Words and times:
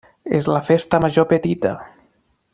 És 0.37 0.47
la 0.53 0.61
Festa 0.69 1.01
Major 1.05 1.29
petita. 1.35 1.75